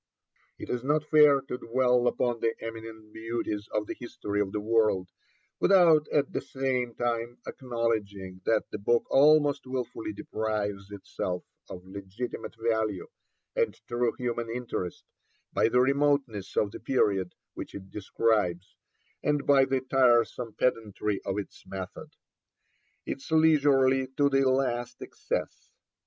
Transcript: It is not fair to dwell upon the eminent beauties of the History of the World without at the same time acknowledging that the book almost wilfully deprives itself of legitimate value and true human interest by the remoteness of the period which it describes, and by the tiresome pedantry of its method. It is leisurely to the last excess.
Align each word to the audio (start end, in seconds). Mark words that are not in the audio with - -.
It 0.57 0.71
is 0.71 0.83
not 0.83 1.05
fair 1.05 1.41
to 1.41 1.59
dwell 1.59 2.07
upon 2.07 2.39
the 2.39 2.55
eminent 2.59 3.13
beauties 3.13 3.67
of 3.71 3.85
the 3.85 3.93
History 3.93 4.41
of 4.41 4.51
the 4.51 4.59
World 4.59 5.09
without 5.59 6.07
at 6.07 6.33
the 6.33 6.41
same 6.41 6.95
time 6.95 7.37
acknowledging 7.45 8.41
that 8.45 8.71
the 8.71 8.79
book 8.79 9.05
almost 9.11 9.67
wilfully 9.67 10.11
deprives 10.11 10.89
itself 10.89 11.43
of 11.69 11.85
legitimate 11.85 12.55
value 12.59 13.09
and 13.55 13.79
true 13.87 14.13
human 14.17 14.49
interest 14.49 15.05
by 15.53 15.69
the 15.69 15.79
remoteness 15.81 16.55
of 16.57 16.71
the 16.71 16.79
period 16.79 17.35
which 17.53 17.75
it 17.75 17.91
describes, 17.91 18.75
and 19.21 19.45
by 19.45 19.65
the 19.65 19.81
tiresome 19.81 20.55
pedantry 20.57 21.21
of 21.23 21.37
its 21.37 21.63
method. 21.67 22.09
It 23.05 23.17
is 23.17 23.29
leisurely 23.29 24.07
to 24.17 24.29
the 24.31 24.49
last 24.49 24.99
excess. 25.03 25.69